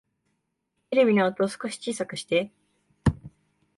[0.89, 2.51] テレビの音、少し小さくして